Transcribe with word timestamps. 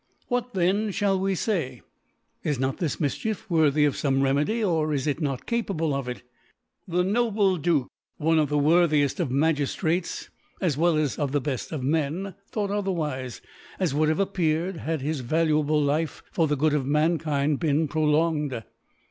What 0.29 0.55
then 0.55 0.87
flxall 0.89 1.19
we 1.19 1.35
fay? 1.35 1.83
Is 2.43 2.57
not 2.57 2.77
this 2.79 2.95
Mif 2.99 3.19
..chief 3.19 3.47
worthy 3.51 3.85
of 3.85 3.93
fome 3.93 4.23
Remedy, 4.23 4.63
or 4.63 4.95
is 4.95 5.05
it 5.05 5.21
not 5.21 5.45
capable 5.45 5.93
of 5.93 6.09
ii? 6.09 6.15
The 6.87 7.03
noble 7.03 7.59
Dakc 7.59 7.85
(one 8.17 8.39
of 8.39 8.49
tfce. 8.49 8.63
worthieft 8.63 9.19
of 9.19 9.29
Magiftrates 9.29 10.29
as 10.59 10.75
well 10.75 10.97
as 10.97 11.19
of 11.19 11.33
the 11.33 11.41
beft 11.41 11.71
of 11.71 11.83
Men) 11.83 12.33
thought 12.49 12.71
otherwife, 12.71 13.41
as 13.79 13.93
would 13.93 14.09
have 14.09 14.19
appeared, 14.19 14.77
had 14.77 15.01
his. 15.01 15.19
valuable 15.19 15.79
Life, 15.79 16.23
for 16.31 16.47
the 16.47 16.57
Good 16.57 16.73
of 16.73 16.87
Mankind, 16.87 17.59
been 17.59 17.87
prolonged. 17.87 18.63